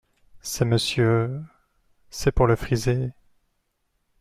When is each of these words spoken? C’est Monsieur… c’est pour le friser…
C’est 0.41 0.65
Monsieur… 0.65 1.43
c’est 2.09 2.31
pour 2.31 2.47
le 2.47 2.55
friser… 2.55 3.11